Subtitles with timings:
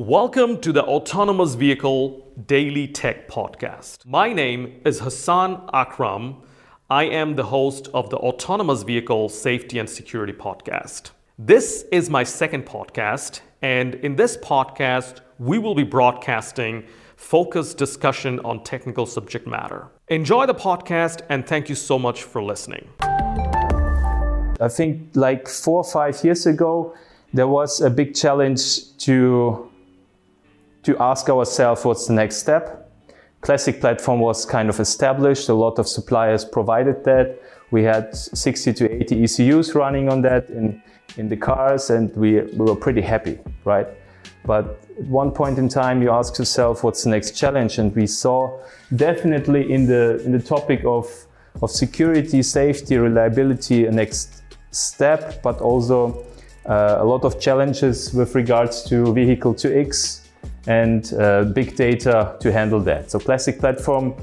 [0.00, 4.06] Welcome to the Autonomous Vehicle Daily Tech Podcast.
[4.06, 6.36] My name is Hassan Akram.
[6.88, 11.10] I am the host of the Autonomous Vehicle Safety and Security Podcast.
[11.36, 16.84] This is my second podcast, and in this podcast, we will be broadcasting
[17.16, 19.88] focused discussion on technical subject matter.
[20.06, 22.88] Enjoy the podcast, and thank you so much for listening.
[23.00, 26.94] I think like four or five years ago,
[27.34, 29.67] there was a big challenge to,
[30.88, 32.90] to ask ourselves what's the next step.
[33.42, 35.50] Classic platform was kind of established.
[35.50, 37.38] A lot of suppliers provided that.
[37.70, 40.82] We had 60 to 80 ECUs running on that in,
[41.18, 43.86] in the cars and we, we were pretty happy, right?
[44.46, 47.76] But at one point in time, you ask yourself, what's the next challenge?
[47.76, 48.58] And we saw
[48.96, 51.06] definitely in the, in the topic of,
[51.60, 56.24] of security, safety, reliability, a next step, but also
[56.64, 60.27] uh, a lot of challenges with regards to vehicle to X
[60.68, 63.10] and uh, big data to handle that.
[63.10, 64.14] So classic platform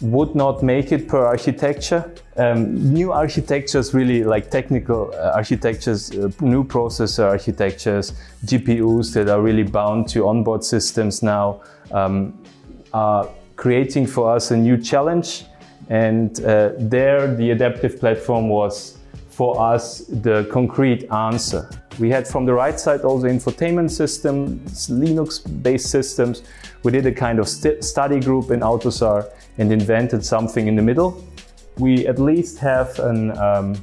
[0.00, 2.12] would not make it per architecture.
[2.36, 8.14] Um, new architectures, really like technical uh, architectures, uh, new processor architectures,
[8.46, 11.60] GPUs that are really bound to onboard systems now,
[11.92, 12.42] um,
[12.92, 15.44] are creating for us a new challenge.
[15.88, 21.68] And uh, there, the adaptive platform was for us the concrete answer.
[22.00, 26.42] We had from the right side also infotainment systems, Linux-based systems.
[26.82, 30.82] We did a kind of st study group in AUTOSAR and invented something in the
[30.82, 31.22] middle.
[31.76, 33.74] We at least have an um,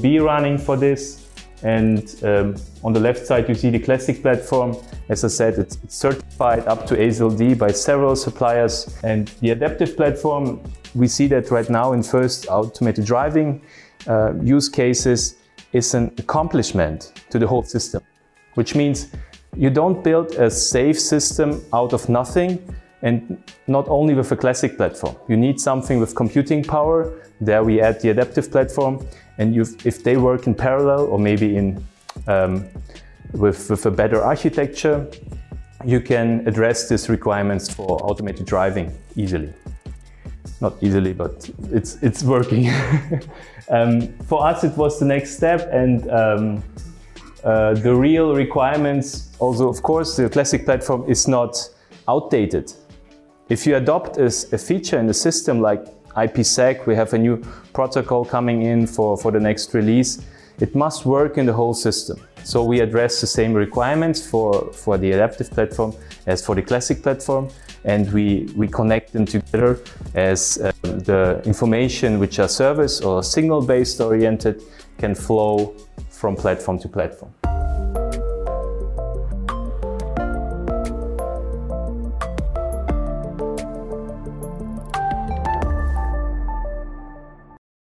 [0.00, 1.26] B running for this.
[1.64, 2.54] And um,
[2.84, 4.76] on the left side, you see the classic platform.
[5.08, 8.96] As I said, it's, it's certified up to ASIL D by several suppliers.
[9.02, 10.60] And the adaptive platform,
[10.94, 13.62] we see that right now in first automated driving
[14.06, 15.38] uh, use cases
[15.72, 18.02] is an accomplishment to the whole system,
[18.54, 19.08] which means
[19.56, 22.58] you don't build a safe system out of nothing
[23.02, 25.16] and not only with a classic platform.
[25.28, 27.12] You need something with computing power.
[27.40, 29.06] There we add the adaptive platform
[29.38, 31.84] and if they work in parallel or maybe in
[32.26, 32.66] um,
[33.32, 35.06] with, with a better architecture,
[35.84, 39.52] you can address these requirements for automated driving easily.
[40.60, 42.70] Not easily, but it's, it's working.
[43.68, 46.64] um, for us, it was the next step and um,
[47.44, 51.56] uh, the real requirements, also of course, the classic platform is not
[52.08, 52.72] outdated.
[53.48, 55.84] If you adopt a, a feature in the system like
[56.16, 57.36] IPsec, we have a new
[57.72, 60.22] protocol coming in for, for the next release,
[60.58, 62.18] it must work in the whole system.
[62.46, 65.92] So we address the same requirements for, for the adaptive platform
[66.26, 67.48] as for the classic platform
[67.84, 69.80] and we, we connect them together
[70.14, 74.62] as uh, the information which are service or signal based oriented
[74.96, 75.74] can flow
[76.08, 77.32] from platform to platform.